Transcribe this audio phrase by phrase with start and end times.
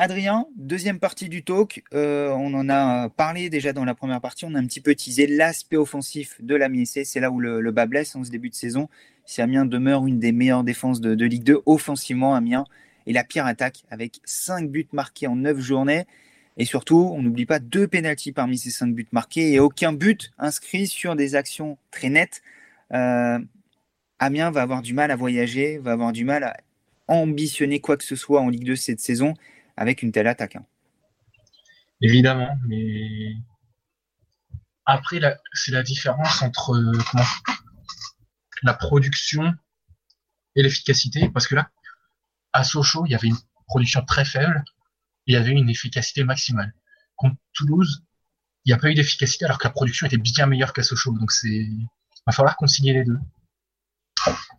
[0.00, 1.82] Adrien, deuxième partie du talk.
[1.92, 4.44] Euh, on en a parlé déjà dans la première partie.
[4.44, 6.68] On a un petit peu teasé l'aspect offensif de la.
[6.84, 8.88] C'est là où le, bas blesse en ce début de saison.
[9.26, 12.64] Si Amiens demeure une des meilleures défenses de, Ligue 2, offensivement, Amiens
[13.08, 16.06] est la pire attaque avec 5 buts marqués en 9 journées.
[16.58, 20.32] Et surtout, on n'oublie pas deux pénalties parmi ces 5 buts marqués et aucun but
[20.38, 22.42] inscrit sur des actions très nettes.
[22.92, 23.38] Euh,
[24.18, 26.56] Amiens va avoir du mal à voyager, va avoir du mal à
[27.06, 29.34] ambitionner quoi que ce soit en Ligue 2 cette saison
[29.76, 30.56] avec une telle attaque.
[30.56, 30.66] Hein.
[32.00, 33.34] Évidemment, mais
[34.84, 35.20] après,
[35.52, 36.80] c'est la différence entre
[38.62, 39.54] la production
[40.56, 41.70] et l'efficacité, parce que là,
[42.52, 44.64] à Sochaux, il y avait une production très faible,
[45.28, 46.72] il y avait une efficacité maximale.
[47.14, 48.02] Contre Toulouse,
[48.64, 51.12] il n'y a pas eu d'efficacité, alors que la production était bien meilleure qu'à Sochaux.
[51.12, 51.88] Donc c'est, il
[52.26, 53.18] va falloir concilier les deux.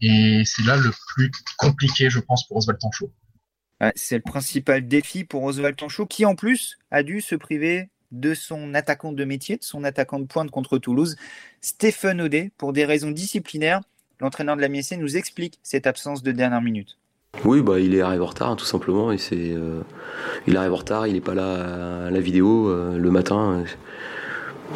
[0.02, 3.12] Et c'est là le plus compliqué, je pense, pour Oswald Tanchot.
[3.96, 8.34] C'est le principal défi pour Oswald Tanchot, qui en plus a dû se priver de
[8.34, 11.15] son attaquant de métier, de son attaquant de pointe contre Toulouse,
[11.62, 13.82] Stéphane Audet, pour des raisons disciplinaires.
[14.20, 16.99] L'entraîneur de la MSC nous explique cette absence de dernière minute.
[17.46, 19.16] Oui, bah, il est arrivé en retard, hein, tout simplement.
[19.18, 19.82] C'est, euh,
[20.48, 23.63] il arrive en retard, il n'est pas là à la vidéo euh, le matin.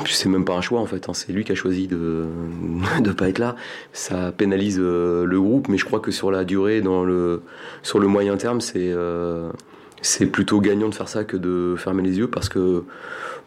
[0.05, 1.13] C'est même pas un choix en fait, hein.
[1.13, 2.25] c'est lui qui a choisi de
[3.01, 3.55] ne pas être là.
[3.91, 6.81] Ça pénalise euh, le groupe, mais je crois que sur la durée,
[7.83, 8.93] sur le moyen terme, c'est
[10.01, 12.83] c'est plutôt gagnant de faire ça que de fermer les yeux parce que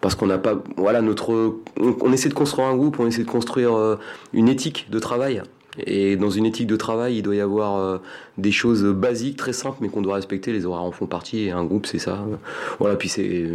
[0.01, 3.31] parce qu'on n'a pas voilà notre on, essaie de construire un groupe, on essaie de
[3.31, 3.98] construire
[4.33, 5.43] une éthique de travail
[5.79, 7.99] et dans une éthique de travail, il doit y avoir euh,
[8.39, 10.53] des choses basiques, très simples, mais qu'on doit respecter.
[10.53, 12.25] Les horaires en font partie, et un groupe, c'est ça.
[12.79, 13.49] Voilà, puis c'est,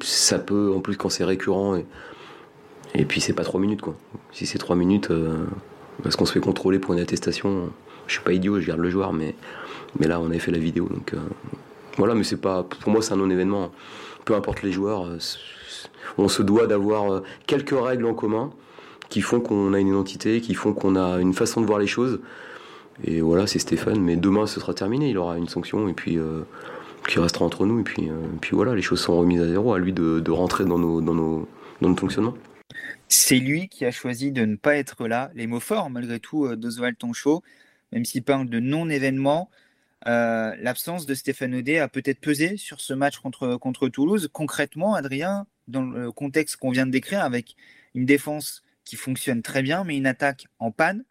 [0.00, 1.86] ça peut, en plus, quand c'est récurrent, et,
[2.94, 3.96] et puis c'est pas trois minutes, quoi.
[4.32, 5.44] Si c'est trois minutes, euh,
[6.02, 7.70] parce qu'on se fait contrôler pour une attestation,
[8.06, 9.34] je suis pas idiot, je garde le joueur, mais,
[9.98, 11.18] mais là, on avait fait la vidéo, donc euh,
[11.96, 13.70] voilà, mais c'est pas, pour moi, c'est un non-événement.
[14.24, 15.06] Peu importe les joueurs,
[16.16, 18.50] on se doit d'avoir quelques règles en commun
[19.14, 21.86] qui font qu'on a une identité, qui font qu'on a une façon de voir les
[21.86, 22.18] choses.
[23.04, 24.00] Et voilà, c'est Stéphane.
[24.00, 25.08] Mais demain, ce sera terminé.
[25.08, 26.42] Il aura une sanction et puis euh,
[27.06, 27.78] qui restera entre nous.
[27.78, 29.72] Et puis, euh, puis voilà, les choses sont remises à zéro.
[29.72, 31.48] À lui de, rentrer dans nos, dans nos,
[31.80, 32.34] dans notre fonctionnement.
[33.06, 35.30] C'est lui qui a choisi de ne pas être là.
[35.36, 37.44] Les mots forts, malgré tout, euh, d'Oswald Tonchot,
[37.92, 39.48] même s'il parle de non-événement.
[40.06, 44.28] L'absence de Stéphane Audet a peut-être pesé sur ce match contre, contre Toulouse.
[44.32, 47.54] Concrètement, Adrien, dans le contexte qu'on vient de décrire, avec
[47.94, 51.04] une défense qui fonctionne très bien, mais une attaque en panne,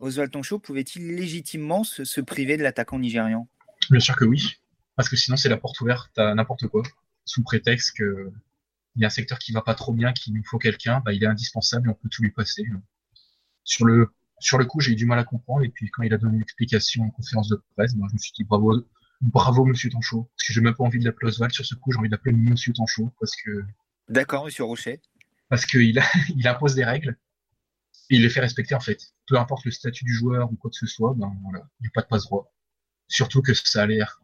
[0.00, 3.48] Oswald Toncho pouvait-il légitimement se, priver de l'attaquant nigérian?
[3.90, 4.56] Bien sûr que oui,
[4.96, 6.82] parce que sinon c'est la porte ouverte à n'importe quoi,
[7.24, 8.32] sous prétexte qu'il
[8.96, 11.22] y a un secteur qui va pas trop bien, qu'il nous faut quelqu'un, bah, il
[11.22, 12.64] est indispensable et on peut tout lui passer.
[13.62, 16.14] Sur le, sur le coup, j'ai eu du mal à comprendre, et puis quand il
[16.14, 18.82] a donné une explication en conférence de presse, bah, je me suis dit bravo,
[19.20, 21.92] bravo Monsieur Tanchot, parce que j'ai même pas envie de l'appeler Oswald, sur ce coup
[21.92, 23.62] j'ai envie d'appeler Monsieur Tanchot, parce que...
[24.08, 25.00] D'accord, Monsieur Rocher
[25.50, 26.00] parce qu'il
[26.36, 27.18] il impose des règles
[28.08, 29.12] et il les fait respecter en fait.
[29.26, 31.88] Peu importe le statut du joueur ou quoi que ce soit, ben voilà, il n'y
[31.88, 32.50] a pas de passe droit.
[33.08, 34.22] Surtout que ça a l'air,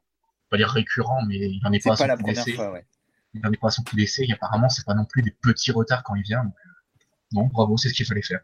[0.49, 2.57] pas dire récurrent, mais il n'en est, pas à son coup d'essai.
[3.35, 5.33] Il n'en est pas à son coup d'essai et apparemment c'est pas non plus des
[5.33, 6.45] petits retards quand il vient.
[6.45, 6.55] Donc,
[7.33, 8.41] non, bravo, c'est ce qu'il fallait faire.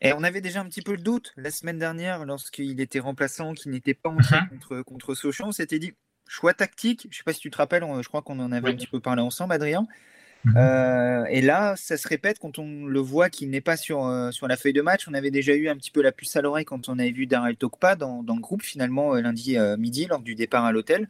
[0.00, 3.54] Et on avait déjà un petit peu le doute la semaine dernière lorsqu'il était remplaçant,
[3.54, 4.48] qu'il n'était pas entré mhm.
[4.48, 5.44] contre, contre Sochaux.
[5.46, 5.94] On s'était dit,
[6.26, 8.70] choix tactique, je ne sais pas si tu te rappelles, je crois qu'on en avait
[8.70, 9.86] un petit peu parlé ensemble, Adrien.
[10.44, 10.54] Mhm.
[10.56, 14.30] Euh, et là, ça se répète quand on le voit qu'il n'est pas sur, euh,
[14.30, 15.06] sur la feuille de match.
[15.08, 17.26] On avait déjà eu un petit peu la puce à l'oreille quand on avait vu
[17.26, 21.08] Daryl Tokpa dans, dans le groupe, finalement, euh, lundi midi, lors du départ à l'hôtel.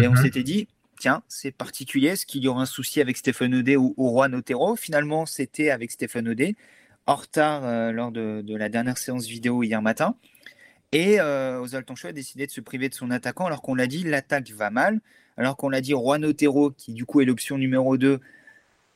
[0.00, 0.16] Et on mhm.
[0.16, 3.94] s'était dit, tiens, c'est particulier, est-ce qu'il y aura un souci avec Stéphane Odé ou,
[3.96, 4.76] ou Juan Otero?
[4.76, 6.56] Finalement, c'était avec Stéphane Odé,
[7.06, 10.14] en retard lors de, de, la dernière séance vidéo hier matin.
[10.92, 14.02] Et euh, Oswald a décidé de se priver de son attaquant, alors qu'on l'a dit,
[14.02, 15.00] l'attaque va mal.
[15.36, 18.20] Alors qu'on l'a dit, Juan Otero, qui du coup est l'option numéro 2,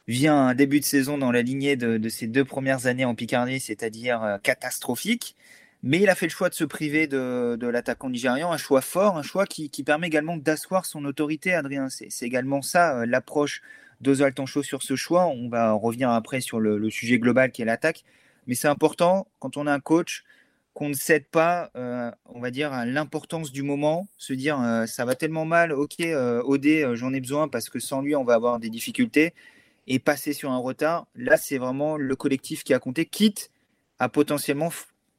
[0.07, 3.61] vient un début de saison dans la lignée de, ses deux premières années en Picardie,
[3.61, 5.37] c'est-à-dire euh, catastrophique.
[5.83, 8.81] Mais il a fait le choix de se priver de, de l'attaquant nigérian, un choix
[8.81, 11.89] fort, un choix qui, permet également d'asseoir son autorité, Adrien.
[11.91, 13.62] C'est également ça, euh, l'approche
[14.01, 15.27] d'Oswald Tancho sur ce choix.
[15.27, 18.05] On va revenir après sur le, sujet global qui est l'attaque.
[18.47, 20.25] Mais c'est important, quand on a un coach,
[20.75, 25.05] qu'on ne cède pas, euh, on va dire, à l'importance du moment, se dire ça
[25.05, 26.03] va tellement mal, ok,
[26.45, 29.35] Odé, j'en ai besoin parce que sans lui, on va avoir des difficultés
[29.87, 31.07] et passer sur un retard.
[31.15, 33.51] Là, c'est vraiment le collectif qui a compté, quitte
[33.99, 34.71] à potentiellement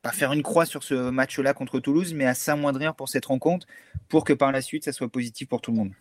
[0.02, 3.66] pas faire une croix sur ce match-là contre Toulouse, mais à s'amoindrir pour cette rencontre,
[4.10, 5.92] pour que par la suite, ça soit positif pour tout le monde.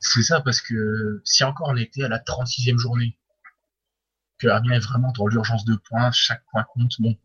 [0.00, 3.16] C'est ça, parce que si encore on était à la 36e journée,
[4.38, 7.16] que Amiens est vraiment dans l'urgence de points, chaque point compte, bon,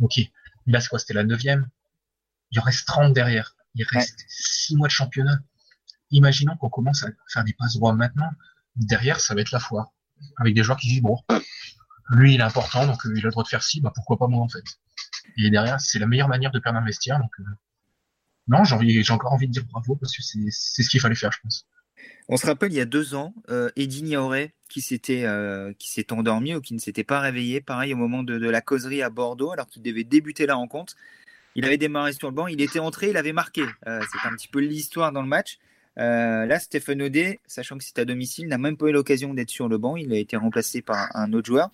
[0.00, 0.20] Ok.
[0.66, 1.68] Là, c'est quoi C'était la neuvième?
[2.50, 3.56] Il en reste 30 derrière.
[3.74, 5.38] Il reste 6 mois de championnat.
[6.10, 8.30] Imaginons qu'on commence à faire des passes droits maintenant.
[8.76, 9.92] Derrière, ça va être la foire.
[10.38, 11.18] Avec des joueurs qui disent, bon,
[12.10, 14.18] lui, il est important, donc euh, il a le droit de faire ci, bah, pourquoi
[14.18, 14.64] pas moi, en fait.
[15.36, 17.42] Et derrière, c'est la meilleure manière de perdre un vestiaire, euh,
[18.48, 21.38] non, j'ai encore envie de dire bravo parce que c'est ce qu'il fallait faire, je
[21.42, 21.66] pense.
[22.28, 24.14] On se rappelle, il y a deux ans, euh, Eddie
[24.68, 28.22] qui s'était euh, qui s'est endormi ou qui ne s'était pas réveillé, pareil au moment
[28.22, 30.94] de, la causerie à Bordeaux, alors qu'il devait débuter la rencontre.
[31.56, 33.64] Il avait démarré sur le banc, il était entré, il avait marqué.
[33.84, 35.58] C'est un petit peu l'histoire dans le match.
[35.96, 39.68] Là, Stéphane Audet, sachant que c'est à domicile, n'a même pas eu l'occasion d'être sur
[39.68, 39.96] le banc.
[39.96, 41.70] Il a été remplacé par un autre joueur.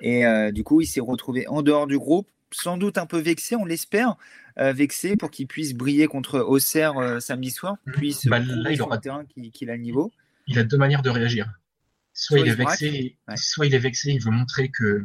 [0.00, 3.56] Et du coup, il s'est retrouvé en dehors du groupe, sans doute un peu vexé,
[3.56, 4.16] on l'espère,
[4.58, 8.82] euh, vexé pour qu'il puisse briller contre Auxerre euh, samedi soir, puisse bah, là, il
[8.82, 8.98] aura...
[8.98, 10.12] terrain qu'il a le niveau.
[10.46, 11.48] Il a deux manières de réagir.
[12.12, 15.04] Soit, il est vexé, soit il est vexé, il veut montrer que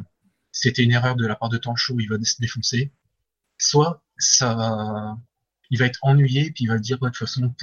[0.50, 2.90] c'était une erreur de la part de Tancho, il va se défoncer.
[3.56, 5.16] Soit ça,
[5.70, 7.54] il va être ennuyé, puis il va dire de toute façon,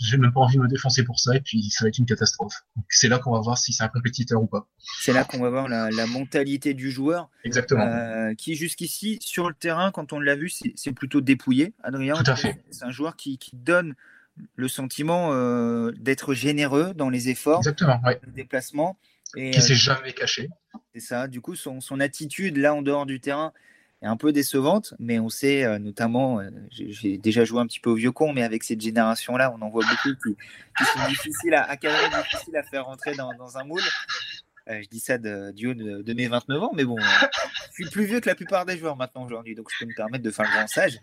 [0.00, 2.06] j'ai même pas envie de me défoncer pour ça, et puis ça va être une
[2.06, 2.54] catastrophe.
[2.88, 4.68] C'est là qu'on va voir si c'est un compétiteur ou pas.
[5.00, 7.30] C'est là qu'on va voir la, mentalité du joueur.
[7.44, 7.86] Exactement.
[7.86, 11.74] Euh, qui jusqu'ici, sur le terrain, quand on l'a vu, c'est plutôt dépouillé.
[11.82, 12.62] Adrien, Tout à fait.
[12.70, 13.94] C'est un joueur qui, donne
[14.54, 18.20] le sentiment euh, d'être généreux dans les efforts, Exactement, ouais.
[18.22, 18.98] le déplacement.
[19.34, 20.50] Et, qui s'est euh, jamais caché.
[20.94, 21.26] C'est ça.
[21.26, 23.52] Du coup, son, son attitude là en dehors du terrain,
[24.06, 27.90] un peu décevante, mais on sait euh, notamment, euh, j'ai déjà joué un petit peu
[27.90, 31.76] au vieux con, mais avec cette génération-là, on en voit beaucoup qui, sont difficiles à,
[31.76, 33.82] difficiles à faire rentrer dans, un moule.
[34.68, 37.90] Euh, je dis ça de, du haut de, mes 29 ans, mais bon, je suis
[37.90, 40.30] plus vieux que la plupart des joueurs maintenant aujourd'hui, donc je peux me permettre de
[40.30, 40.98] faire le grand sage.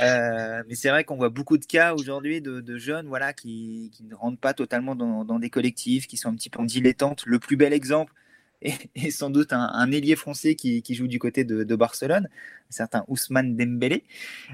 [0.00, 4.40] mais c'est vrai qu'on voit beaucoup de cas aujourd'hui de, jeunes voilà, qui, ne rentrent
[4.40, 7.22] pas totalement dans, dans, des collectifs, qui sont un petit peu en dilettante.
[7.26, 8.12] Le plus bel exemple,
[8.64, 13.56] et, sans doute un, ailier français qui, joue du côté de, Barcelone, un certain Ousmane
[13.56, 14.04] Dembélé.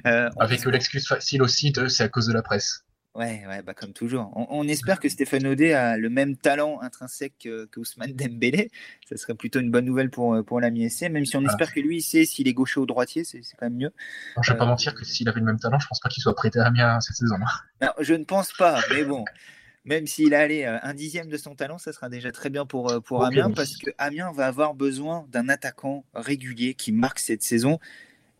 [0.07, 2.85] Euh, Avec l'excuse facile aussi de c'est à cause de la presse.
[3.17, 4.31] Ouais, ouais bah comme toujours.
[4.37, 8.71] On, espère que Stéphane Audet a le même talent intrinsèque que, Ousmane Dembélé.
[9.09, 11.81] Ça serait plutôt une bonne nouvelle pour, pour l'ami SC, même si on espère que
[11.81, 13.93] lui, il sait s'il est gaucher ou droitier, c'est quand même mieux.
[14.41, 16.09] je ne vais pas euh, mentir que s'il avait le même talent, je pense pas
[16.09, 17.37] qu'il soit prêté à Amiens cette saison.
[18.01, 19.25] je ne pense pas, mais bon
[19.85, 22.67] même s'il a allé euh, un dixième de son talent, ça sera déjà très bien
[22.67, 27.19] pour, euh, pour Amiens, parce que Amiens va avoir besoin d'un attaquant régulier qui marque
[27.19, 27.79] cette saison.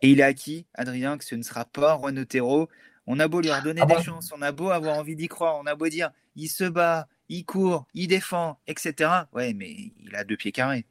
[0.01, 2.69] Et il a acquis, Adrien, que ce ne sera pas Juan Otero.
[3.07, 5.57] On a beau lui redonner ah des chances, on a beau avoir envie d'y croire,
[5.57, 9.09] on a beau dire il se bat, il court, il défend, etc.
[9.33, 10.85] Ouais, mais il a deux pieds carrés.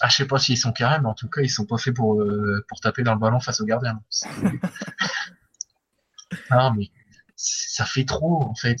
[0.00, 1.94] Ah, je sais pas s'ils sont carrés, mais en tout cas, ils sont pas faits
[1.94, 4.02] pour, euh, pour taper dans le ballon face au gardien.
[6.50, 6.90] ah, mais
[7.36, 8.78] ça fait trop en fait.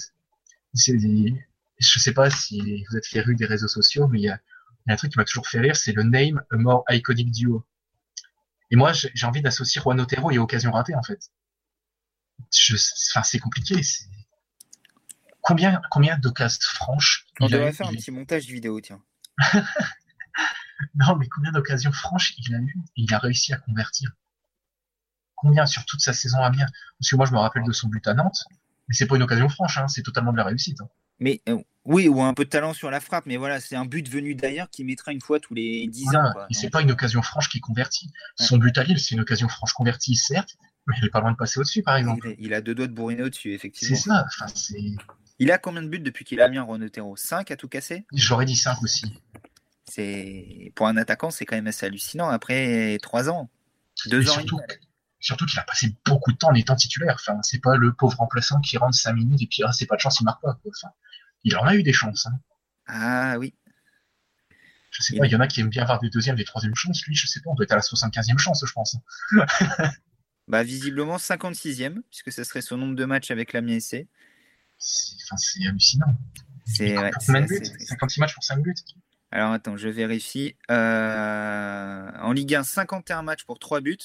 [0.74, 4.40] Je sais pas si vous êtes féru des réseaux sociaux, mais il y a,
[4.86, 7.64] un truc qui m'a toujours fait rire, c'est le name a more iconic duo.
[8.70, 11.30] Et moi, j'ai envie d'associer Juan Otero et Occasion ratée en fait.
[12.38, 13.80] enfin, c'est compliqué.
[15.40, 19.02] Combien, combien d'occasions franches On devrait faire un petit montage vidéo, tiens.
[20.94, 24.12] non, mais combien d'occasions franches il a eu et il a réussi à convertir
[25.44, 26.66] combien sur toute sa saison à Amiens
[26.98, 28.44] Parce que moi, je me rappelle de son but à Nantes,
[28.88, 30.80] mais c'est pas une occasion franche, hein, c'est totalement de la réussite.
[30.80, 30.88] Hein.
[31.20, 33.84] Mais euh, oui, ou un peu de talent sur la frappe, mais voilà, c'est un
[33.84, 36.32] but venu d'ailleurs qui mettra une fois tous les 10 ans.
[36.50, 38.10] Et c'est pas une occasion franche qui convertit.
[38.36, 41.32] Son but à Lille, c'est une occasion franche convertie, certes, mais il est pas loin
[41.32, 42.34] de passer au-dessus, par exemple.
[42.38, 43.96] Il, a deux doigts de bourriner au-dessus, effectivement.
[43.96, 44.26] C'est ça.
[44.26, 44.46] Enfin,
[45.38, 48.06] il a combien de buts depuis qu'il a mis un Ronotero 5 à tout casser?
[48.12, 49.20] J'aurais dit 5 aussi.
[49.86, 53.50] C'est Pour un attaquant, c'est quand même assez hallucinant après 3 ans.
[54.06, 54.32] 2 ans.
[54.32, 54.60] Surtout,
[55.24, 57.14] Surtout qu'il a passé beaucoup de temps en étant titulaire.
[57.14, 59.96] Enfin, c'est pas le pauvre remplaçant qui rentre 5 minutes et puis ah, c'est pas
[59.96, 60.60] de chance, il marque pas.
[60.68, 60.92] Enfin,
[61.44, 62.26] il en a eu des chances.
[62.26, 62.38] Hein.
[62.88, 63.54] Ah oui.
[64.90, 66.74] Je sais pas, il y en a qui aiment bien avoir des deuxièmes, des troisièmes
[66.74, 67.06] chances.
[67.06, 68.98] Lui, je sais pas, on doit être à la 75e chance, je pense.
[70.48, 74.06] bah, visiblement 56e, puisque ce serait son nombre de matchs avec la SC.
[74.76, 76.18] C'est hallucinant.
[76.66, 77.10] C'est ouais,
[77.78, 78.74] 56 matchs pour 5 buts.
[79.30, 80.54] Alors attends, je vérifie.
[80.70, 83.96] Euh, en Ligue 1, 51 matchs pour 3 buts.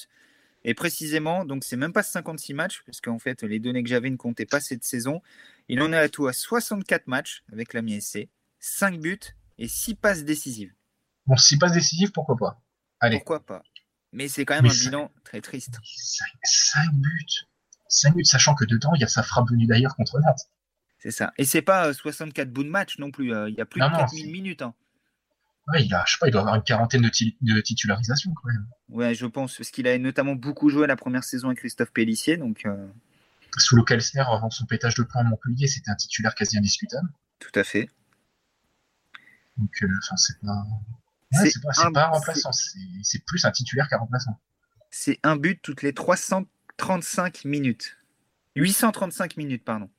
[0.64, 4.10] Et précisément, donc c'est même pas 56 matchs, parce qu'en fait, les données que j'avais
[4.10, 5.22] ne comptaient pas cette saison.
[5.68, 9.18] Il en est à tout à 64 matchs avec la SC, 5 buts
[9.58, 10.72] et 6 passes décisives.
[11.26, 12.62] Bon, 6 passes décisives, pourquoi pas?
[13.00, 13.16] Allez.
[13.18, 13.62] Pourquoi pas?
[14.12, 15.78] Mais c'est quand même un bilan très triste.
[16.42, 17.46] 5, buts
[17.88, 20.48] 5 buts, sachant que dedans, il y a sa frappe venue d'ailleurs contre Nantes.
[20.98, 21.32] C'est ça.
[21.38, 23.34] Et c'est pas 64 euh, bouts de match non plus.
[23.34, 24.62] Euh, il y a plus de 4000 minutes.
[24.62, 24.74] Hein
[25.78, 28.66] il a, je sais pas, il doit avoir une quarantaine de, titularisations quand même.
[28.88, 32.36] Ouais, je pense, parce qu'il a notamment beaucoup joué la première saison avec Christophe Pellissier,
[32.36, 32.66] donc.
[32.66, 32.88] Euh...
[33.56, 37.08] Sous le Calcer, avant son pétage de plomb à Montpellier, c'était un titulaire quasi indiscutable.
[37.38, 37.88] Tout à fait.
[39.56, 40.64] Donc, euh, enfin, c'est pas.
[41.32, 44.40] c'est pas, pas, un remplaçant, c'est plus un titulaire qu'un remplaçant.
[44.90, 47.96] C'est un but toutes les 335 minutes.
[48.56, 49.90] 835 minutes, pardon.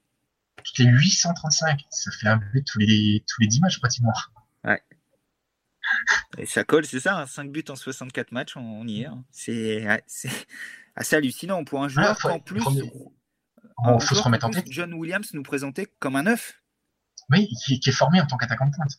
[0.63, 4.13] Toutes les 835, ça fait un but tous les, tous les 10 matchs pratiquement.
[6.37, 9.05] Et ça colle, c'est ça, 5 hein, buts en 64 matchs, on, y est.
[9.05, 9.23] Hein.
[9.31, 9.85] C'est
[10.95, 12.61] assez hallucinant pour un joueur en plus.
[13.83, 14.65] Il faut se remettre en tête.
[14.69, 16.61] John Williams nous présentait comme un neuf.
[17.29, 18.91] Oui, qui, est formé en tant qu'attaquant de pointe.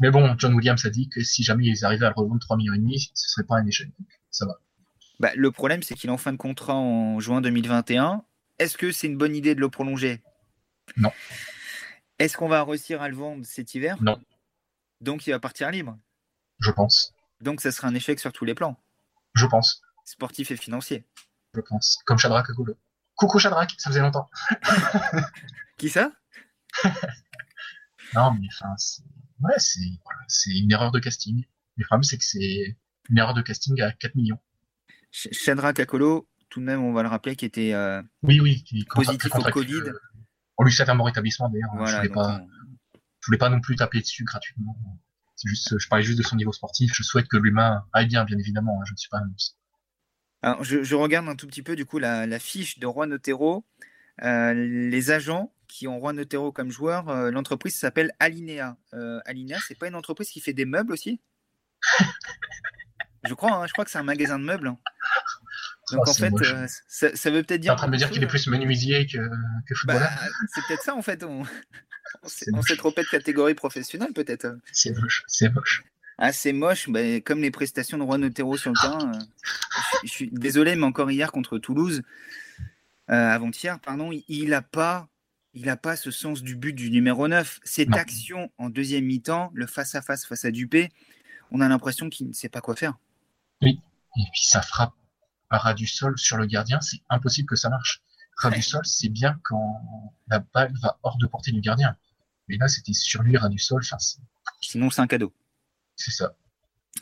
[0.00, 2.56] Mais bon, John Williams a dit que si jamais ils arrivaient à le revendre 3
[2.56, 2.74] millions
[3.14, 3.88] ce serait pas un échec.
[4.30, 4.58] Ça va.
[5.20, 8.24] Bah, le problème, c'est qu'il est en fin de contrat en juin 2021.
[8.58, 10.20] Est-ce que c'est une bonne idée de le prolonger?
[10.96, 11.12] Non.
[12.18, 13.96] Est-ce qu'on va réussir à le vendre cet hiver?
[14.02, 14.20] Non.
[15.04, 15.98] Donc il va partir libre
[16.60, 17.12] Je pense.
[17.40, 18.80] Donc ça sera un échec sur tous les plans
[19.34, 19.82] Je pense.
[20.06, 21.06] Sportif et financier
[21.54, 21.98] Je pense.
[22.06, 22.74] Comme Shadrach Agolo.
[23.14, 24.28] Coucou Shadrach, ça faisait longtemps.
[25.78, 26.10] Qui ça?
[28.14, 28.76] Non, mais enfin,
[29.40, 31.44] ouais, c'est une erreur de casting.
[31.76, 32.76] Le problème, c'est que c'est
[33.08, 34.38] une erreur de casting à 4 millions.
[35.10, 38.84] Shadrach Akolo, tout de même, on va le rappeler, qui était euh, oui, oui, qui
[38.84, 39.82] positif au Covid.
[40.58, 41.70] On lui souhaite un bon rétablissement d'ailleurs.
[41.88, 42.40] je voulais pas,
[43.26, 44.76] voulais pas non plus taper dessus gratuitement.
[45.36, 46.92] C'est juste, je parlais juste de son niveau sportif.
[46.94, 48.80] Je souhaite que l'humain aille bien, bien évidemment.
[48.80, 49.56] Hein, je ne suis pas un monstre.
[50.42, 53.64] Alors, je, regarde un tout petit peu du coup la, fiche de Juan Otero.
[54.22, 58.76] Euh, les agents qui ont Juan Otero comme joueur, l'entreprise s'appelle Alinea.
[59.24, 61.20] Alinea, c'est pas une entreprise qui fait des meubles aussi?
[63.26, 64.68] Je crois, hein, je crois que c'est un magasin de meubles.
[64.68, 64.78] Hein.
[65.92, 67.72] Donc oh, en fait, euh, ça, veut peut-être dire.
[67.72, 69.18] En train de me dire qu'il est plus menuisier que,
[69.66, 70.10] que footballeur?
[70.10, 71.24] bah, C'est peut-être ça en fait.
[71.24, 71.42] On,
[72.52, 74.56] on s'est trompé de catégorie professionnelle peut-être.
[74.72, 75.84] C'est moche, c'est moche.
[76.18, 79.12] Ah, c'est moche, bah, comme les prestations de Juan Otero sur le terrain.
[79.14, 79.18] Euh,
[80.04, 82.02] je, suis désolé, mais encore hier contre Toulouse,
[83.10, 85.08] euh, avant-hier, pardon, il n'a pas,
[85.54, 87.60] il a pas ce sens du but du numéro 9.
[87.64, 90.90] Cette action en deuxième mi-temps, le face-à-face face à Dupé,
[91.50, 92.96] on a l'impression qu'il ne sait pas quoi faire.
[93.60, 93.80] Oui,
[94.16, 94.94] et puis ça frappe
[95.50, 98.02] à ras du sol sur le gardien, c'est impossible que ça marche.
[98.36, 99.80] Ras du sol, c'est bien quand
[100.28, 101.96] la balle va hors de portée du gardien.
[102.48, 103.82] Mais là, c'était sur lui, ras du sol.
[104.60, 105.32] Sinon, c'est un cadeau.
[105.96, 106.36] C'est ça.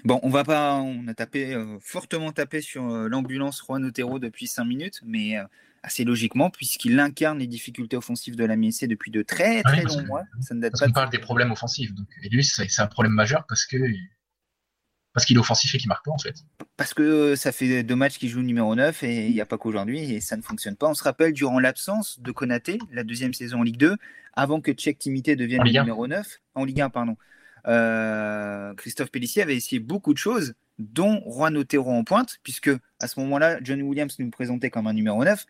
[0.04, 4.18] Bon, on va pas, on a tapé euh, fortement tapé sur euh, l'ambulance Juan Otero
[4.18, 5.44] depuis 5 minutes, mais euh,
[5.82, 10.04] assez logiquement puisqu'il incarne les difficultés offensives de la MSC depuis de très très longs
[10.06, 10.22] mois.
[10.40, 10.86] Ça ne date pas.
[10.88, 13.76] On parle des problèmes offensifs, donc et lui c'est un problème majeur parce que
[15.14, 16.34] parce qu'il est offensif et qu'il marque pas en fait.
[16.76, 19.58] Parce que ça fait deux matchs qu'il joue numéro 9 et il n'y a pas
[19.58, 20.88] qu'aujourd'hui et ça ne fonctionne pas.
[20.88, 23.96] On se rappelle durant l'absence de Konaté, la deuxième saison en Ligue 2,
[24.34, 27.16] avant que Tchèque Timité devienne le numéro 9, en Ligue 1, pardon.
[27.68, 33.06] Euh, Christophe Pellissier avait essayé beaucoup de choses, dont Juan Otero en pointe, puisque à
[33.06, 35.44] ce moment-là, John Williams nous présentait comme un numéro 9.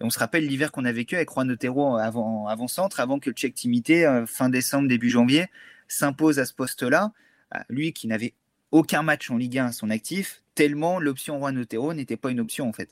[0.00, 3.18] Et on se rappelle l'hiver qu'on a vécu avec Juan Otero avant, avant centre, avant
[3.18, 5.46] que Tchèque Timité, euh, fin décembre, début janvier,
[5.86, 7.12] s'impose à ce poste-là.
[7.54, 8.34] Euh, lui qui n'avait
[8.72, 12.40] aucun match en Ligue 1 à son actif, tellement l'option Juan Otero n'était pas une
[12.40, 12.90] option en fait.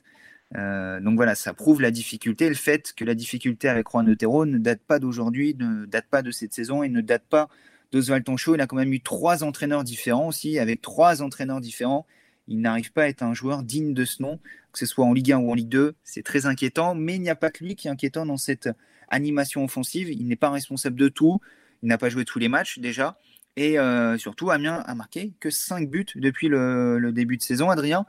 [0.55, 4.45] Euh, donc voilà, ça prouve la difficulté, le fait que la difficulté avec Juan Otero
[4.45, 7.49] ne date pas d'aujourd'hui, ne date pas de cette saison et ne date pas
[7.91, 8.55] d'Oswald Tonchot.
[8.55, 12.05] Il a quand même eu trois entraîneurs différents aussi, avec trois entraîneurs différents.
[12.47, 14.39] Il n'arrive pas à être un joueur digne de ce nom,
[14.73, 15.95] que ce soit en Ligue 1 ou en Ligue 2.
[16.03, 18.69] C'est très inquiétant, mais il n'y a pas que lui qui est inquiétant dans cette
[19.07, 20.09] animation offensive.
[20.09, 21.39] Il n'est pas responsable de tout.
[21.81, 23.17] Il n'a pas joué tous les matchs déjà.
[23.57, 27.69] Et euh, surtout, Amiens a marqué que 5 buts depuis le, début de saison.
[27.69, 28.05] Adrien,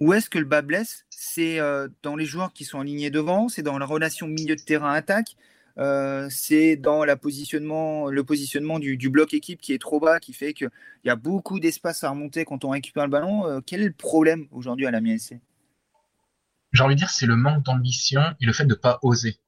[0.00, 1.06] où est-ce que le bas blesse?
[1.10, 4.60] C'est euh, dans les joueurs qui sont alignés devant C'est dans la relation milieu de
[4.60, 5.36] terrain-attaque
[5.78, 10.34] euh, C'est dans la positionnement, le positionnement du, bloc équipe qui est trop bas, qui
[10.34, 10.68] fait qu'il
[11.04, 13.62] y a beaucoup d'espace à remonter quand on récupère le ballon.
[13.64, 15.36] quel est le problème aujourd'hui à l'Amiens SC
[16.72, 19.38] J'ai envie de dire c'est le manque d'ambition et le fait de ne pas oser.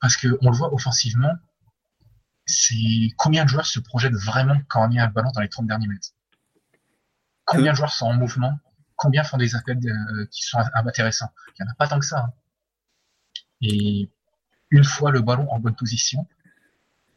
[0.00, 1.32] Parce qu'on le voit offensivement,
[2.46, 5.48] c'est combien de joueurs se projettent vraiment quand on y a le ballon dans les
[5.48, 6.10] 30 derniers mètres
[7.44, 8.58] Combien de joueurs sont en mouvement?
[8.96, 11.30] Combien font des appels euh, qui sont intéressants?
[11.48, 12.20] Il n'y en a pas tant que ça.
[12.20, 12.32] Hein.
[13.60, 14.10] Et
[14.70, 16.26] une fois le ballon en bonne position,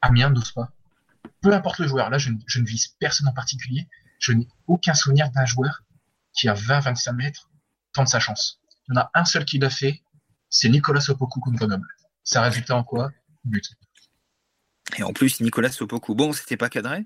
[0.01, 0.71] Amiens n'ose pas.
[1.41, 3.87] Peu importe le joueur, là je, ne vise personne en particulier,
[4.19, 5.83] je n'ai aucun souvenir d'un joueur
[6.33, 7.49] qui a 20-25 mètres
[7.93, 8.59] tente sa chance.
[8.87, 10.01] Il y en a un seul qui l'a fait,
[10.49, 11.87] c'est Nicolas Sopoku contre Grenoble.
[12.33, 13.11] Un résultat en quoi?
[13.43, 13.63] But.
[14.97, 17.05] Et en plus, Nicolas Sopoku, bon, c'était pas cadré.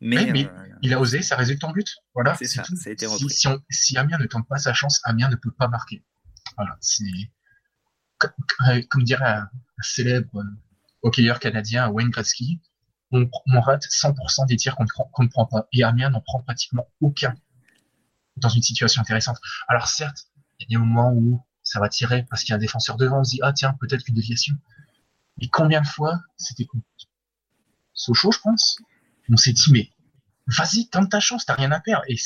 [0.00, 0.48] Mais, euh,
[0.82, 1.86] il a osé, ça résulte en but.
[2.14, 3.28] Voilà, c'est ça, ça a été repris.
[3.70, 6.04] Si, Amiens ne tente pas sa chance, Amiens ne peut pas marquer.
[6.56, 7.04] Voilà, c'est
[8.18, 10.44] comme, dirait un, célèbre euh,
[11.02, 12.60] hockeyeur canadien, Wayne Gretzky,
[13.12, 13.28] on,
[13.60, 14.84] rate 100% des tirs qu'on
[15.22, 15.68] ne prend pas.
[15.72, 17.34] Et Amiens n'en prend pratiquement aucun
[18.36, 19.38] dans une situation intéressante.
[19.68, 20.28] Alors certes,
[20.58, 22.96] il y a des moments où ça va tirer parce qu'il y a un défenseur
[22.96, 24.56] devant, on se dit, ah tiens, peut-être une déviation.
[25.40, 26.66] Et combien de fois c'était
[27.94, 28.78] Sochaux, je pense
[29.32, 29.90] on s'est dit, mais
[30.46, 32.04] vas-y, tente ta chance, t'as rien à perdre.
[32.08, 32.16] Et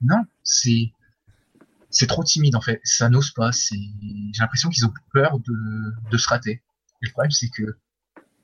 [0.00, 0.92] non, c'est
[2.06, 2.80] trop timide en fait.
[2.84, 3.50] Ça n'ose pas.
[3.52, 6.62] J'ai l'impression qu'ils ont peur de, se rater.
[7.02, 7.78] Et le problème c'est que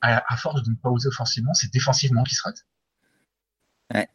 [0.01, 2.65] à, force de ne pas oser offensivement, c'est défensivement qu'ils se ratent.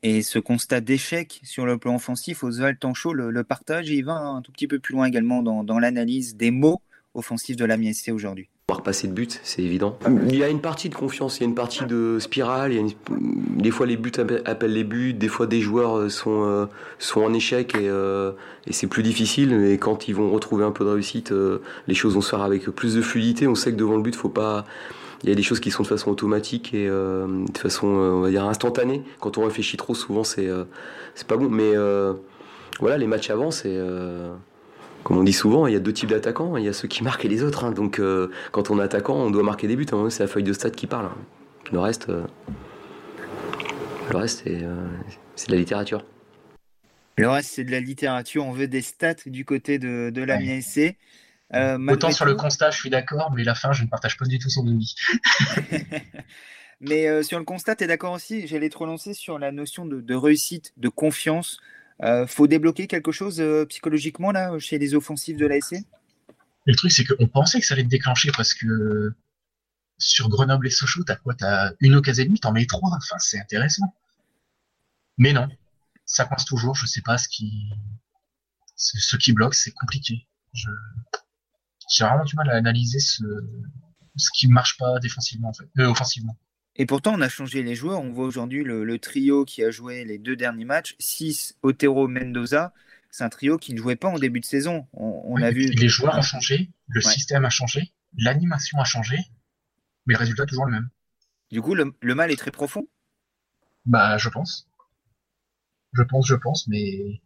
[0.02, 4.14] Et ce constat d'échec sur le plan offensif, Oswald Tanchot le, le partage il va
[4.14, 6.82] un tout petit peu plus loin également dans, dans l'analyse des mots
[7.14, 9.98] offensifs de la MSC aujourd'hui passer de but, c'est évident.
[10.28, 12.72] Il y a une partie de confiance, il y a une partie de spirale.
[13.10, 14.12] Des fois, les buts
[14.44, 16.66] appellent les buts, des fois, des joueurs euh, sont, euh,
[16.98, 18.32] sont en échec et, euh,
[18.66, 19.56] et c'est plus difficile.
[19.56, 21.32] Mais quand ils vont retrouver un peu de réussite,
[21.86, 23.46] les choses vont se faire avec plus de fluidité.
[23.46, 24.64] On sait que devant le but, faut pas.
[25.22, 28.30] Il y a des choses qui sont de façon automatique et de façon, on va
[28.30, 29.02] dire, instantanée.
[29.20, 30.48] Quand on réfléchit trop, souvent, c'est
[31.14, 31.50] c'est pas bon.
[31.50, 31.74] Mais
[32.78, 33.78] voilà, les matchs avancent et
[35.04, 36.56] comme on dit souvent, il y a deux types d'attaquants.
[36.56, 37.64] Il y a ceux qui marquent et les autres.
[37.64, 37.72] Hein.
[37.72, 39.86] Donc, euh, quand on est attaquant, on doit marquer des buts.
[40.10, 41.06] C'est la feuille de stade qui parle.
[41.06, 41.16] Hein.
[41.72, 42.26] Le reste, euh,
[44.10, 44.86] le reste, euh,
[45.36, 46.04] c'est de la littérature.
[47.16, 48.44] Le reste, c'est de la littérature.
[48.44, 50.96] On veut des stats du côté de, de la MSC.
[51.88, 54.38] Autant sur le constat, je suis d'accord, mais la fin, je ne partage pas du
[54.38, 54.94] tout son avis.
[56.80, 58.46] mais sur le constat, tu es d'accord aussi?
[58.46, 61.60] J'allais te relancer sur la notion de, de réussite, de confiance.
[62.02, 65.76] Euh, faut débloquer quelque chose euh, psychologiquement là chez les offensifs de l'ASC?
[66.66, 69.12] Le truc, c'est qu'on pensait que ça allait être déclenché parce que
[69.98, 71.34] sur Grenoble et Sochaux, t'as quoi?
[71.34, 72.90] T'as une occasion et demie, t'en mets trois.
[72.96, 73.94] Enfin, c'est intéressant.
[75.18, 75.48] Mais non,
[76.06, 76.74] ça coince toujours.
[76.74, 77.70] Je sais pas ce qui,
[78.76, 80.26] ce qui bloque, c'est compliqué.
[80.54, 80.70] Je,
[81.90, 83.24] j'ai vraiment du mal à analyser ce,
[84.16, 86.36] ce qui marche pas défensivement en euh, offensivement.
[86.76, 88.00] Et pourtant, on a changé les joueurs.
[88.00, 92.72] On voit aujourd'hui le, trio qui a joué les deux derniers matchs 6, Otero, Mendoza.
[93.10, 94.86] C'est un trio qui ne jouait pas en début de saison.
[94.92, 95.66] On, a vu.
[95.66, 99.16] Les joueurs ont changé, le système a changé, l'animation a changé,
[100.06, 100.88] mais le résultat est toujours le même.
[101.50, 102.86] Du coup, le, mal est très profond
[103.84, 104.68] Bah, je pense.
[105.92, 107.20] Je pense, je pense, mais.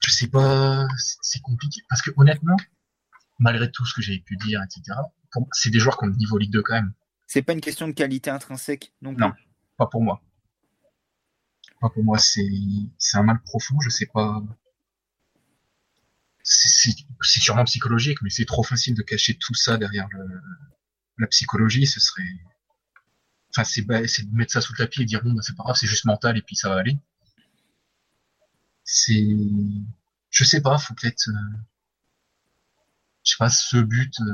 [0.00, 0.86] Je sais pas.
[1.20, 1.82] C'est compliqué.
[1.90, 2.56] Parce que honnêtement,
[3.38, 4.98] malgré tout ce que j'ai pu dire, etc.,
[5.52, 6.94] c'est des joueurs qui ont le niveau Ligue 2 quand même.
[7.26, 9.32] C'est pas une question de qualité intrinsèque non Non,
[9.76, 10.22] pas pour moi.
[11.80, 12.40] Pas pour moi, c'est
[13.14, 14.42] un mal profond, je sais pas.
[16.42, 20.08] C'est sûrement psychologique, mais c'est trop facile de cacher tout ça derrière
[21.18, 21.86] la psychologie.
[21.86, 22.22] Ce serait.
[23.50, 25.76] Enfin, c'est de mettre ça sous le tapis et dire bon, bah, c'est pas grave,
[25.76, 26.96] c'est juste mental et puis ça va aller.
[28.84, 29.36] C'est.
[30.30, 31.28] Je sais pas, faut peut-être.
[31.28, 31.58] Euh,
[33.26, 34.24] je sais pas, ce but euh,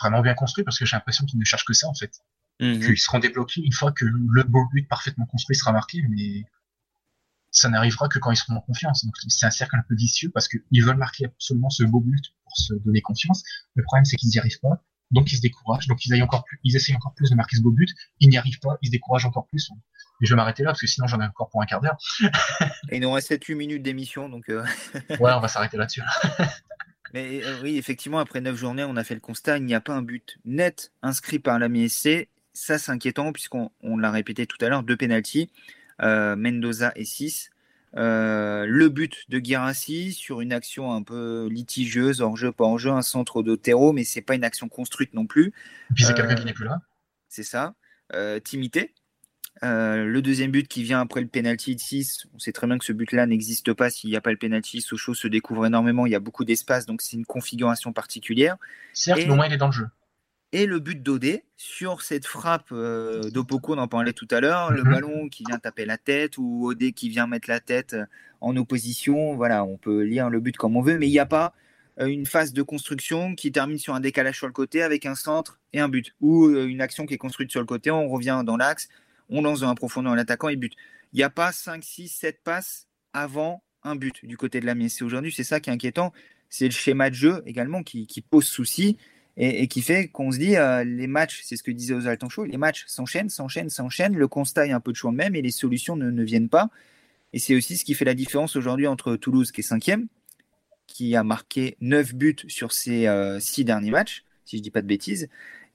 [0.00, 2.20] vraiment bien construit parce que j'ai l'impression qu'ils ne cherchent que ça en fait.
[2.60, 2.80] Mmh.
[2.80, 6.44] Qu'ils seront débloqués une fois que le beau but parfaitement construit sera marqué, mais
[7.50, 9.04] ça n'arrivera que quand ils seront en confiance.
[9.04, 12.24] Donc c'est un cercle un peu vicieux parce qu'ils veulent marquer absolument ce beau but
[12.44, 13.42] pour se donner confiance.
[13.74, 16.44] Le problème c'est qu'ils n'y arrivent pas, donc ils se découragent, donc ils, aillent encore
[16.44, 17.88] plus, ils essayent encore plus de marquer ce beau but,
[18.20, 19.70] ils n'y arrivent pas, ils se découragent encore plus.
[20.22, 21.96] Et je vais m'arrêter là parce que sinon j'en ai encore pour un quart d'heure.
[22.90, 24.48] Et il nous reste 7-8 minutes d'émission, donc.
[24.48, 24.64] Euh...
[25.20, 26.02] ouais, on va s'arrêter là-dessus.
[27.16, 29.80] Mais euh, oui, effectivement, après neuf journées, on a fait le constat, il n'y a
[29.80, 32.28] pas un but net inscrit par la MSC.
[32.52, 35.50] Ça, c'est inquiétant puisqu'on l'a répété tout à l'heure, deux pénalties,
[36.02, 37.48] euh, Mendoza et 6.
[37.96, 42.78] Euh, le but de Guirassi sur une action un peu litigieuse, hors jeu, pas hors
[42.78, 45.54] jeu, un centre d'Otero, mais c'est pas une action construite non plus.
[45.92, 46.82] Et puis c'est quelqu'un qui n'est plus là.
[47.30, 47.74] C'est ça.
[48.44, 48.92] Timité,
[49.62, 52.76] euh, le deuxième but qui vient après le penalty de 6, on sait très bien
[52.78, 54.80] que ce but-là n'existe pas s'il n'y a pas le penalty.
[54.80, 58.56] Sochaux se découvre énormément, il y a beaucoup d'espace, donc c'est une configuration particulière.
[58.92, 59.86] Certes, et, au moins il est dans le jeu.
[60.52, 64.72] Et le but d'Odé sur cette frappe euh, d'Opoko, on en parlait tout à l'heure,
[64.72, 64.90] le mhm.
[64.90, 68.04] ballon qui vient taper la tête ou Odé qui vient mettre la tête euh,
[68.40, 69.34] en opposition.
[69.36, 71.54] Voilà, on peut lire le but comme on veut, mais il n'y a pas
[71.98, 75.58] une phase de construction qui termine sur un décalage sur le côté avec un centre
[75.72, 78.58] et un but, ou une action qui est construite sur le côté, on revient dans
[78.58, 78.88] l'axe
[79.28, 80.72] on lance dans la profondeur l'attaquant et but.
[81.12, 84.74] Il n'y a pas 5, 6, 7 passes avant un but du côté de la
[84.74, 85.32] MSC aujourd'hui.
[85.32, 86.12] C'est ça qui est inquiétant.
[86.48, 88.98] C'est le schéma de jeu également qui, pose souci
[89.36, 92.44] et, qui fait qu'on se dit euh, les matchs, c'est ce que disait Oswald Tanchot,
[92.44, 94.16] les matchs s'enchaînent, s'enchaînent, s'enchaînent.
[94.16, 96.70] Le constat est un peu de choix même et les solutions ne, viennent pas.
[97.32, 100.06] Et c'est aussi ce qui fait la différence aujourd'hui entre Toulouse, qui est cinquième,
[100.86, 103.00] qui a marqué 9 buts sur ses
[103.40, 105.28] 6 euh, derniers matchs, si je ne dis pas de bêtises,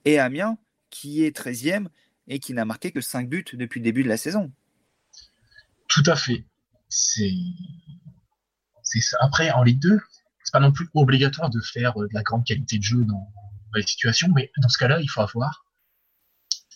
[0.05, 0.57] et Amiens,
[0.89, 1.87] qui est 13e
[2.31, 4.51] et qui n'a marqué que 5 buts depuis le début de la saison.
[5.89, 6.45] Tout à fait.
[6.87, 7.35] C'est
[9.01, 9.17] ça.
[9.19, 9.99] Après, en Ligue 2,
[10.43, 13.31] c'est pas non plus obligatoire de faire euh, de la grande qualité de jeu dans,
[13.75, 15.65] les situations, mais dans ce cas-là, il faut avoir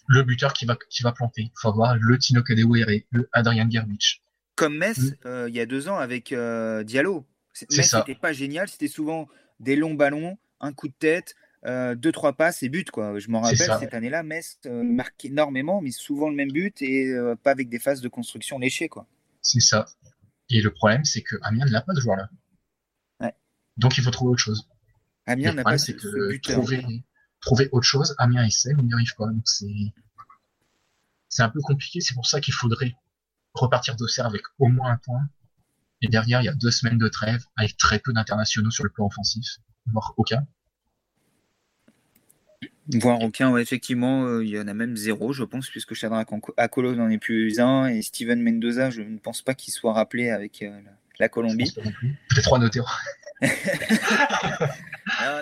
[0.08, 1.44] le buteur qui va, qui va planter.
[1.44, 4.22] Il faut avoir le Tino Kadewere, le Adrian Gerbich.
[4.56, 7.26] Comme Metz, euh, il y a deux ans avec euh, Diallo.
[7.72, 9.28] Metz n'était pas génial, c'était souvent
[9.60, 12.92] des longs ballons, un coup de tête, euh, deux, trois passes et but.
[12.92, 13.20] Quoi.
[13.20, 17.08] Je m'en rappelle, cette année-là, Metz euh, marque énormément, mais souvent le même but et
[17.08, 18.90] euh, pas avec des phases de construction léchées.
[18.90, 19.08] Quoi.
[19.42, 19.86] C'est ça.
[20.50, 22.30] Et le problème, c'est que Amiens ne l'a pas ce joueur-là.
[23.78, 24.70] Donc il faut trouver autre chose.
[25.26, 27.04] Amiens n'a pas c'est que trouver,
[27.42, 29.26] trouver autre chose, Amiens essaie, on n'y arrive pas.
[29.26, 29.94] Donc c'est,
[31.28, 32.00] c'est un peu compliqué.
[32.00, 32.96] C'est pour ça qu'il faudrait
[33.54, 35.28] repartir d'Auxerre avec au moins un point.
[36.02, 38.90] Et derrière, il y a deux semaines de trêve avec très peu d'internationaux sur le
[38.90, 40.48] plan offensif, voire aucun.
[42.94, 46.94] Voire aucun, effectivement, euh, il y en a même zéro, je pense, puisque Shadrach Akolo
[46.94, 50.62] n'en est plus un, et Steven Mendoza, je ne pense pas qu'il soit rappelé avec
[50.62, 50.80] euh,
[51.18, 51.74] la, Colombie.
[52.36, 52.82] Les trois notés.
[53.42, 53.50] non,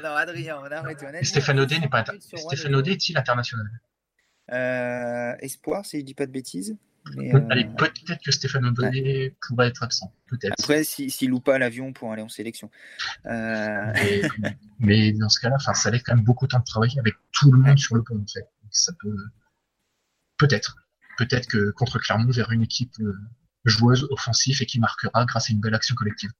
[0.01, 1.03] non, Adrien, on arrête.
[1.03, 3.67] On Stéphane Audet n'est pas Stéphane Audet est-il international?
[4.51, 6.77] Euh, Espoir, si je dis pas de bêtises.
[7.17, 10.13] Euh, Allez, peut-être que Stéphane Audet pourrait être absent.
[10.27, 10.53] Peut-être.
[10.57, 12.71] Après, s'il si, loupe pas l'avion pour aller en sélection.
[13.25, 13.93] Euh...
[14.79, 17.51] Mais, dans ce cas-là, ça laisse quand même beaucoup de temps de travailler avec tout
[17.51, 18.47] le monde sur le pont, en fait.
[18.71, 19.15] Ça peut.
[20.37, 20.77] Peut-être.
[21.17, 23.13] Peut-être que contre Clermont, vers une équipe euh,
[23.65, 26.31] joueuse offensive et qui marquera grâce à une belle action collective.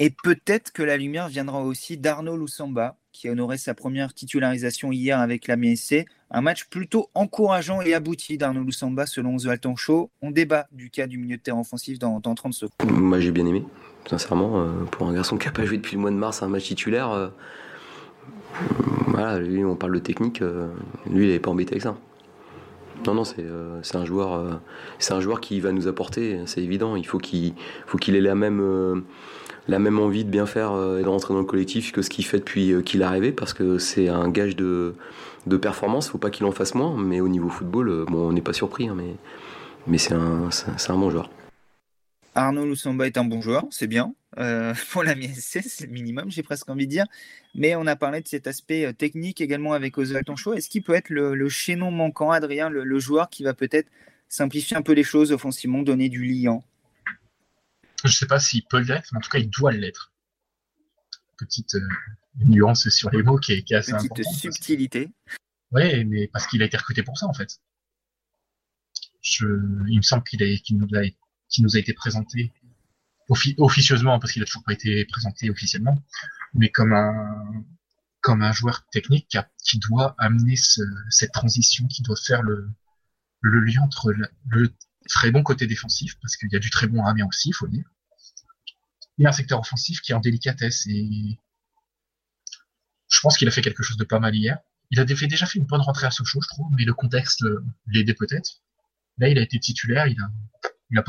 [0.00, 4.92] Et peut-être que la lumière viendra aussi d'Arnaud Loussamba, qui a honoré sa première titularisation
[4.92, 6.06] hier avec la MSC.
[6.30, 9.74] Un match plutôt encourageant et abouti d'Arnaud Loussamba selon The Alton.
[10.22, 12.70] On débat du cas du milieu de terrain offensif dans, 30 secondes.
[12.88, 13.64] Moi j'ai bien aimé,
[14.08, 14.60] sincèrement.
[14.60, 16.64] Euh, pour un garçon qui n'a pas joué depuis le mois de mars un match
[16.64, 17.28] titulaire, euh,
[19.08, 20.68] voilà, lui on parle de technique, euh,
[21.10, 21.96] lui il n'est pas embêté avec ça.
[23.04, 24.60] Non, non, c'est un, joueur,
[25.10, 26.96] un joueur qui va nous apporter, c'est évident.
[26.96, 27.54] Il faut qu'il
[28.16, 29.04] ait la même
[29.68, 32.10] la même envie de bien faire euh, et de rentrer dans le collectif que ce
[32.10, 34.94] qu'il fait depuis euh, qu'il est arrivé, parce que c'est un gage de,
[35.46, 36.08] de performance.
[36.08, 38.88] Faut pas qu'il en fasse moins, mais au niveau football, euh, on n'est pas surpris,
[38.88, 38.96] hein,
[39.86, 40.50] mais, c'est un,
[40.96, 41.30] bon joueur.
[42.34, 44.14] Arnaud Loussamba est un bon joueur, c'est bien.
[44.92, 47.06] pour la MSC, c'est le minimum, j'ai presque envie de dire.
[47.54, 50.54] Mais on a parlé de cet aspect technique également avec Oswald Tonchot.
[50.54, 53.88] Est-ce qu'il peut être le, chaînon manquant, Adrien, le joueur qui va peut-être
[54.28, 56.62] simplifier un peu les choses offensivement, donner du liant?
[58.04, 60.12] Je ne sais pas s'il peut l'être, mais en tout cas, il doit l'être.
[61.36, 61.88] Petite euh,
[62.36, 65.08] nuance sur les mots qui est, assez Petite Petite subtilité.
[65.72, 67.58] Oui, mais parce qu'il a été recruté pour ça, en fait.
[69.40, 72.52] il me semble qu'il nous, a été présenté
[73.58, 76.02] officieusement, parce qu'il n'a toujours pas été présenté officiellement,
[76.54, 77.64] mais comme un,
[78.20, 80.54] comme un joueur technique qui, doit amener
[81.10, 82.70] cette transition, qui doit faire le,
[83.40, 84.74] le lien entre le,
[85.08, 87.52] très bon côté défensif, parce qu'il y a du très bon à Amiens aussi, il
[87.52, 87.90] faut le dire.
[89.16, 91.40] Il y a un secteur offensif qui est en délicatesse et
[93.08, 94.58] je pense qu'il a fait quelque chose de pas mal hier.
[94.90, 97.44] Il a déjà fait une bonne rentrée à Sochaux, je trouve, mais le contexte
[97.86, 98.62] l'aidait peut-être.
[99.18, 100.30] Là, il a été titulaire, il a,
[100.90, 101.02] il a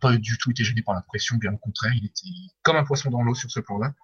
[0.00, 2.28] pas, du tout été gêné par la pression, bien au contraire, il était
[2.62, 3.94] comme un poisson dans l'eau sur ce plan-là.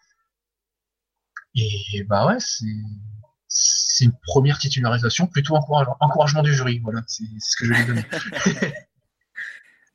[1.54, 6.80] Et bah ouais, c'est, une première titularisation plutôt encouragement du jury.
[6.80, 8.04] Voilà, c'est ce que je vais donner.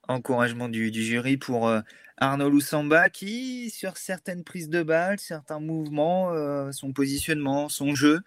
[0.08, 1.82] encouragement du, jury pour euh,
[2.18, 8.22] Arnaud Loussamba qui, sur certaines prises de balles, certains mouvements, euh, son positionnement, son jeu,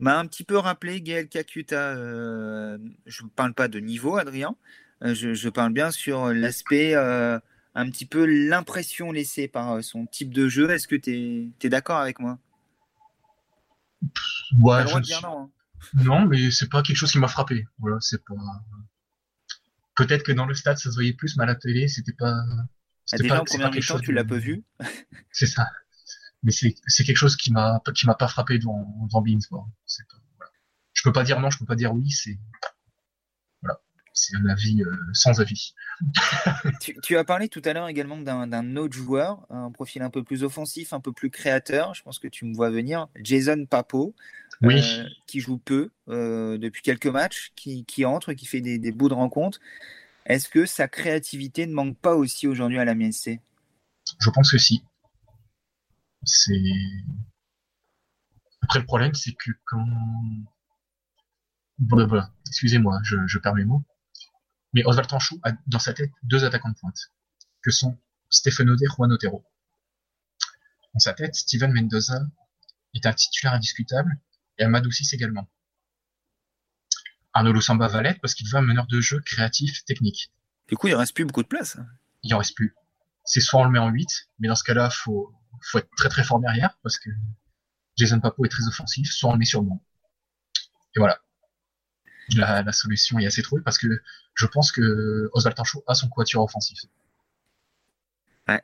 [0.00, 1.96] m'a un petit peu rappelé Gaël Kakuta.
[1.96, 4.56] Euh, je ne parle pas de niveau, Adrien.
[5.02, 10.70] Je, parle bien sur l'aspect, un petit peu l'impression laissée par son type de jeu.
[10.70, 12.38] Est-ce que tu es, d'accord avec moi?
[14.62, 15.50] Ouais, non, hein.
[15.94, 17.66] non, mais c'est pas quelque chose qui m'a frappé.
[17.78, 18.34] Voilà, c'est pas
[19.96, 22.34] peut-être que dans le stade ça se voyait plus, mais à la télé c'était pas.
[23.12, 24.64] Déjà pas, en première mi-temps tu l'as pas vu?
[25.32, 25.68] c'est ça.
[26.42, 29.38] Mais c'est quelque chose qui m'a qui m'a pas frappé devant devant Beans.
[29.50, 29.66] Voilà.
[30.92, 32.10] Je peux pas dire non, je peux pas dire oui.
[32.10, 32.38] C'est
[34.14, 35.74] c'est un avis euh, sans avis.
[37.02, 40.44] tu, as parlé tout à l'heure également d'un autre joueur, un profil un peu plus
[40.44, 41.94] offensif, un peu plus créateur.
[41.94, 43.08] Je pense que tu me vois venir.
[43.22, 44.14] Jason Papo.
[44.62, 49.14] Euh, qui joue peu euh, depuis quelques matchs, qui, entre, qui fait des, bouts de
[49.14, 49.58] rencontre.
[50.26, 53.40] Est-ce que sa créativité ne manque pas aussi aujourd'hui à la MSC
[54.20, 54.82] Je pense que si.
[56.22, 56.54] C'est.
[58.62, 59.86] Après, le problème, c'est que quand.
[61.78, 62.30] Voilà.
[62.46, 63.82] excusez-moi, je, perds mes mots.
[64.74, 67.12] Mais Oswald Tanchou a dans sa tête deux attaquants de pointe,
[67.62, 67.96] que sont
[68.28, 69.44] Stéphane Oder et Juan Otero.
[70.92, 72.20] Dans sa tête, Steven Mendoza
[72.92, 74.18] est un titulaire indiscutable
[74.58, 75.48] et Amadou 6 également.
[77.32, 80.32] Arnaud Loussamba va l'être parce qu'il veut un meneur de jeu créatif, technique.
[80.68, 81.76] Du coup, il reste plus beaucoup de place.
[82.22, 82.74] Il en reste plus.
[83.24, 86.08] C'est soit on le met en 8, mais dans ce cas-là, faut, faut être très
[86.08, 87.10] très fort derrière parce que
[87.96, 89.84] Jason Papo est très offensif, soit on le met sur le banc.
[90.96, 91.20] Et voilà.
[92.36, 93.88] La, la, solution est assez trouvée parce que
[94.34, 96.80] je pense que Oswald Tanchot a son quatuor offensif.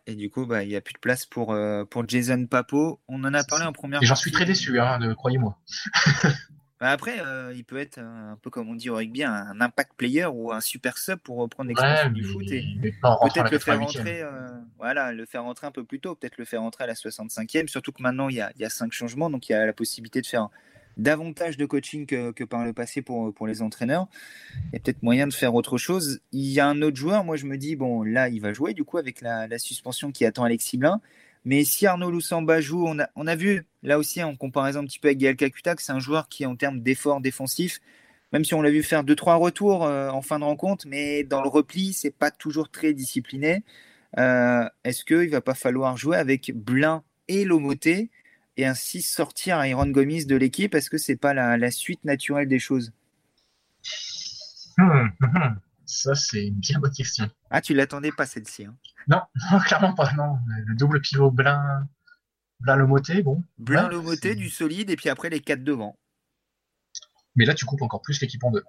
[0.07, 3.01] et du coup, bah, il n'y a plus de place pour, euh, pour Jason Papo.
[3.09, 5.59] On en a parlé en première Et j'en suis très déçu, hein, croyez-moi.
[6.81, 9.93] Bah, après, euh, il peut être un peu comme on dit au rugby, un impact
[9.99, 12.65] player ou un super sub pour reprendre l'expression du foot et
[13.03, 16.47] peut-être le faire rentrer, euh, voilà, le faire rentrer un peu plus tôt, peut-être le
[16.47, 17.69] faire rentrer à la 65e.
[17.69, 19.67] Surtout que maintenant il y a, il y a cinq changements, donc il y a
[19.67, 20.49] la possibilité de faire
[21.01, 24.07] davantage de coaching que, par le passé pour, pour les entraîneurs.
[24.69, 26.21] Il y a peut-être moyen de faire autre chose.
[26.33, 28.75] Il y a un autre joueur, moi je me dis, bon, là il va jouer
[28.75, 31.01] du coup avec la, suspension qui attend Alexis Blin.
[31.45, 34.85] Mais si Arnaud Loussamba joue, on a, on a vu là aussi en comparaison un
[34.85, 37.81] petit peu avec Gaël Kakuta que c'est un joueur qui en termes d'effort défensif,
[38.33, 41.25] même si on l'a vu faire deux trois retours euh, en fin de rencontre, mais
[41.25, 43.65] dans le repli c'est pas toujours très discipliné.
[44.19, 48.11] Euh, est-ce qu'il va pas falloir jouer avec Blin et Lomoté
[48.61, 52.59] et ainsi sortir Iron Gomis de l'équipe Est-ce que c'est pas la, suite naturelle des
[52.59, 52.93] choses?
[54.79, 55.61] Hum, hum, hum.
[55.87, 57.29] Ça, c'est une bien bonne question.
[57.51, 58.77] Ah, tu l'attendais pas celle-ci hein?
[59.09, 59.23] Non,
[59.67, 60.13] clairement pas.
[60.13, 60.39] Non.
[60.67, 61.89] Le double pivot Blin,
[62.61, 63.43] Blin Lomoté, bon.
[63.59, 65.99] Blin Lomoté, du solide, et puis après les quatre devant.
[67.35, 68.65] Mais là, tu coupes encore plus l'équipe en deux.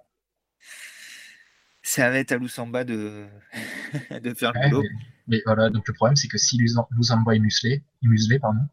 [1.82, 3.26] Ça va être à Lusamba de,
[4.22, 4.88] de faire le boulot.
[5.28, 8.66] Mais, voilà, donc le problème, c'est que si Lusamba est muselé, muselé pardon,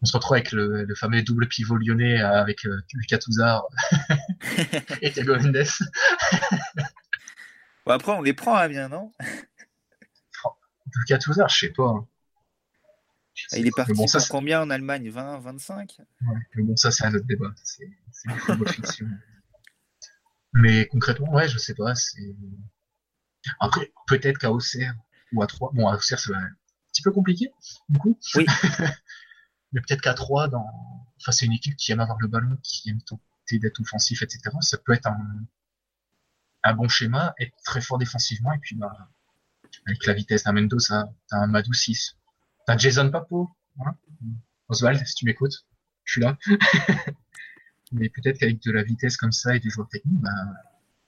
[0.00, 3.66] on se retrouve avec le, fameux double pivot lyonnais avec euh, Lucas Touzard
[5.02, 5.66] et Thiago Mendes.
[7.84, 9.12] bon, après, on les prend à hein, bien, non?
[10.94, 11.88] Lucas Touzard, je sais pas.
[11.88, 12.06] Hein.
[13.52, 15.10] il est parti pour combien en Allemagne?
[15.10, 17.52] 20, 25 ouais, Mais bon, ça, c'est un autre débat.
[17.62, 17.84] C'est
[18.24, 19.06] une football fiction.
[20.54, 21.92] Mais concrètement, ouais, je sais pas.
[23.60, 24.94] Après, peut-être qu'à Auxerre
[25.32, 25.72] ou à 3.
[25.74, 26.50] Bon, à Auxerre, c'est un
[26.92, 27.50] petit peu compliqué,
[27.88, 28.18] du coup.
[28.34, 28.46] Oui.
[29.72, 30.66] mais peut-être qu'à 3, dans...
[31.24, 34.40] face à une équipe qui aime avoir le ballon, qui aime tenter d'être offensif, etc.,
[34.60, 35.46] ça peut être un,
[36.64, 39.08] un bon schéma, être très fort défensivement, et puis bah,
[39.86, 42.16] avec la vitesse d'un Mendoza, t'as un Madou 6,
[42.66, 43.50] t'as Jason Papo,
[43.80, 43.96] hein?
[44.68, 45.66] Oswald, si tu m'écoutes,
[46.04, 46.36] je suis là.
[47.92, 50.30] mais peut-être qu'avec de la vitesse comme ça et des joueurs techniques, bah,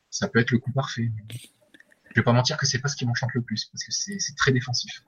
[0.09, 1.11] ça peut être le coup parfait.
[2.11, 4.37] Je vais pas mentir que c'est pas ce qui m'enchante le plus, parce que c'est
[4.37, 5.05] très défensif.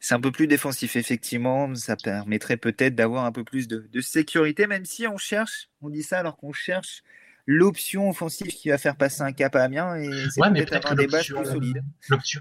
[0.00, 1.74] C'est un peu plus défensif, effectivement.
[1.74, 6.02] Ça permettrait peut-être d'avoir un peu plus de, sécurité, même si on cherche, on dit
[6.02, 7.02] ça alors qu'on cherche
[7.46, 11.26] l'option offensive qui va faire passer un cap à Amiens et c'est peut-être des bases
[11.26, 11.82] plus solides.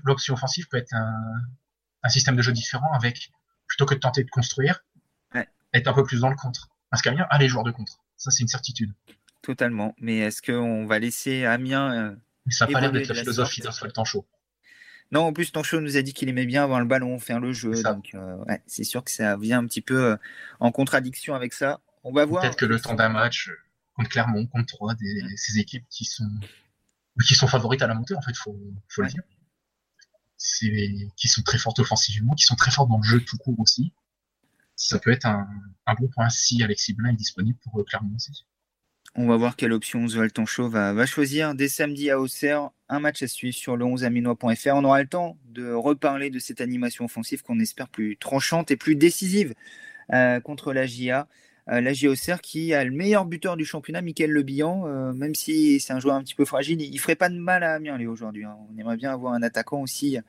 [0.03, 3.31] L'option offensive peut être un, système de jeu différent avec,
[3.67, 4.83] plutôt que de tenter de construire,
[5.73, 6.69] être un peu plus dans le contre.
[6.89, 7.99] Parce qu'Amiens a les joueurs de contre.
[8.15, 8.93] Ça, c'est une certitude.
[9.41, 9.95] Totalement.
[9.99, 11.93] Mais est-ce qu'on va laisser Amiens.
[11.93, 14.25] Euh, Mais ça n'a pas l'air d'être la philosophie d'un seul temps chaud.
[15.11, 17.53] Non, en plus, Tancho nous a dit qu'il aimait bien avoir le ballon, faire le
[17.53, 17.81] jeu.
[17.83, 20.17] Donc, euh, c'est sûr que ça vient un petit peu euh,
[20.59, 21.79] en contradiction avec ça.
[22.03, 22.41] On va voir.
[22.41, 23.57] Peut-être que le temps d'un match euh,
[23.93, 26.29] contre Clermont, contre Troyes, des, ces équipes qui sont,
[27.25, 29.23] qui sont favorites à la montée, en fait, faut, faut le dire.
[31.15, 33.93] Qui sont très fortes offensivement, qui sont très fortes dans le jeu tout court aussi.
[34.75, 35.47] Ça peut être un,
[35.87, 38.45] un bon point si Alexis Blin est disponible pour Clermont aussi.
[39.19, 42.69] On va voir quelle option Zoltan Show va, choisir dès samedi à Auxerre.
[42.87, 44.75] Un match à suivre sur le 11aminois.fr.
[44.75, 48.77] On aura le temps de reparler de cette animation offensive qu'on espère plus tranchante et
[48.77, 49.55] plus décisive
[50.13, 51.27] euh, contre la GIA.
[51.67, 55.33] Euh, la GIA Auxerre qui a le meilleur buteur du championnat, Mickaël Le euh, même
[55.33, 57.73] si c'est un joueur un petit peu fragile, il, ne ferait pas de mal à
[57.73, 58.45] Amiens aujourd'hui.
[58.45, 58.55] Hein.
[58.71, 60.19] On aimerait bien avoir un attaquant aussi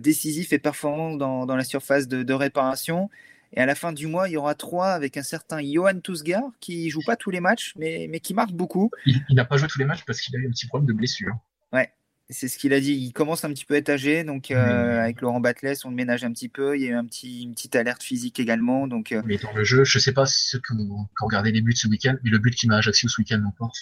[0.00, 3.08] décisif et performant dans, la surface de réparation.
[3.52, 6.42] Et à la fin du mois, il y aura trois avec un certain Johan Tousgar
[6.60, 8.90] qui joue pas tous les matchs, mais, mais qui marque beaucoup.
[9.06, 10.92] Il n'a pas joué tous les matchs parce qu'il a eu un petit problème de
[10.92, 11.34] blessure.
[11.72, 11.92] Ouais,
[12.28, 12.92] c'est ce qu'il a dit.
[12.92, 15.96] Il commence un petit peu à être âgé, donc euh, avec Laurent Batles, on le
[15.96, 16.76] ménage un petit peu.
[16.76, 18.86] Il y a eu un petit, une petite alerte physique également.
[18.86, 21.74] Donc, euh, Mais dans le jeu, je sais pas ceux qui ont, regardé les buts
[21.74, 23.72] ce week-end, mais le but qui m'a Ajaccio ce week-end encore,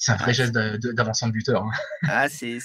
[0.00, 1.62] c'est un vrai geste d'avancement de buteur.
[1.62, 1.70] Hein.
[2.04, 2.58] Ah, c'est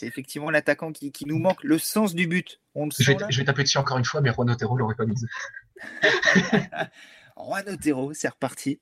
[0.00, 2.60] effectivement l'attaquant qui, qui, nous manque le sens du but.
[2.74, 5.26] On je, vais, taper dessus encore une fois, mais Juan Otero l'aurait pas mise.
[7.36, 8.80] Juan Otero, c'est reparti.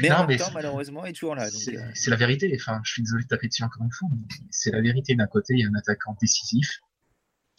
[0.00, 1.46] Mais en même temps, malheureusement, il est toujours là.
[1.46, 1.90] Euh.
[1.94, 2.54] C'est la vérité.
[2.60, 5.14] Enfin, je suis désolé de taper dessus encore une fois, mais c'est la vérité.
[5.14, 6.80] D'un côté, il y a un attaquant décisif,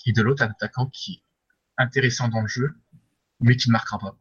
[0.06, 2.76] et de l'autre, un attaquant qui est intéressant dans le jeu,
[3.40, 4.16] mais qui ne marquera pas.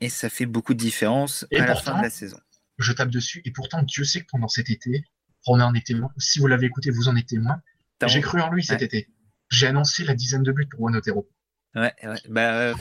[0.00, 2.40] Et ça fait beaucoup de différence à la fin de la saison
[2.78, 3.42] je tape dessus.
[3.44, 5.04] Et pourtant, Dieu sait que pendant cet été,
[5.46, 6.10] on en est témoin.
[6.18, 7.60] Si vous l'avez écouté, vous en êtes témoin.
[8.06, 9.08] J'ai cru en lui cet été.
[9.50, 11.28] J'ai annoncé la dizaine de buts pour Juan Otero.
[11.74, 12.20] Ouais, ouais.
[12.28, 12.74] Bah, euh,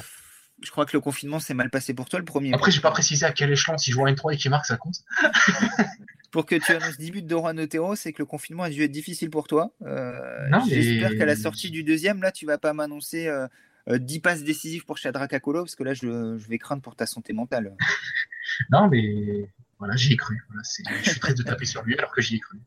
[0.63, 2.53] je crois que le confinement s'est mal passé pour toi le premier.
[2.53, 4.77] Après, j'ai pas précisé à quel échelon, si je vois N3 et qu'il marque, ça
[4.77, 4.95] compte.
[6.31, 8.83] pour que tu annonces 10 buts de Juan Otero, c'est que le confinement a dû
[8.83, 9.71] être difficile pour toi.
[9.83, 13.47] Euh, J'espère qu'à la sortie du deuxième, là, tu vas pas m'annoncer euh,
[13.87, 16.95] 10 euh, passes décisives pour Shadrach Akolo, parce que là, je, je vais craindre pour
[16.95, 17.75] ta santé mentale.
[18.71, 20.41] non, mais voilà, j'y ai cru.
[20.63, 22.59] je suis triste de taper sur lui alors que j'y ai cru.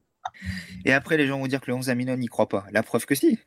[0.85, 2.67] Et après, les gens vont dire que le 11 Aminon n'y croit pas.
[2.71, 3.39] La preuve que si.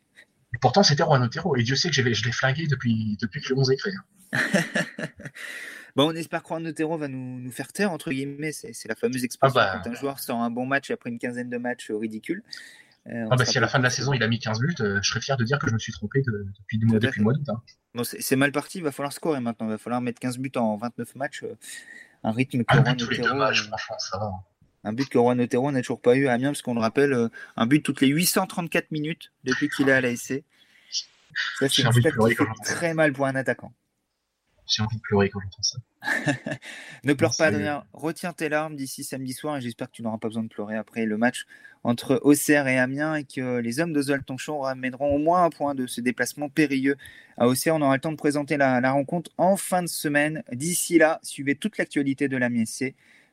[0.60, 1.56] Pourtant, c'était Juan Otero.
[1.56, 3.92] Et Dieu sait que je l'ai flingué depuis, depuis que le 11 est créé.
[5.96, 8.52] bon, on espère que Juan Otero va nous, nous, faire taire, entre guillemets.
[8.52, 9.80] C'est la fameuse expression ah bah.
[9.82, 12.42] quand un joueur sort un bon match après une quinzaine de matchs ridicules.
[13.06, 14.74] Euh, ah bah si à la fin de la saison il a mis 15 buts,
[14.80, 17.34] euh, je serais fier de dire que je me suis trompé depuis, depuis le mois
[17.34, 17.48] d'août.
[17.50, 17.60] Hein.
[17.94, 19.66] Bon, c'est mal parti, il va falloir scorer maintenant.
[19.66, 21.42] Il va falloir mettre 15 buts en 29 matchs.
[21.42, 21.54] Euh,
[22.24, 23.36] un rythme que Juan Otero.
[23.66, 24.26] franchement, ça va.
[24.26, 24.40] Hein.
[24.82, 27.30] Un but que Juan Otero n'a toujours pas eu à Amiens, parce qu'on le rappelle,
[27.56, 30.42] un but toutes les 834 minutes depuis qu'il est à l'ASC.
[31.58, 31.84] Ça, c'est
[32.64, 33.72] très mal pour un attaquant.
[34.66, 35.78] J'ai envie de pleurer quand j'entends ça.
[37.04, 37.84] Ne pleure pas, Adrien.
[37.92, 40.76] Retiens tes larmes d'ici samedi soir et j'espère que tu n'auras pas besoin de pleurer
[40.76, 41.46] après le match
[41.82, 45.74] entre Auxerre et Amiens et que les hommes d'Oswald Tonchon ramèneront au moins un point
[45.74, 46.96] de ce déplacement périlleux
[47.36, 47.76] à Auxerre.
[47.76, 50.42] On aura le temps de présenter la, la rencontre en fin de semaine.
[50.52, 52.64] D'ici là, suivez toute l'actualité de l'Amiens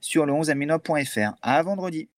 [0.02, 1.36] sur le 11aminois.fr.
[1.42, 2.10] À vendredi.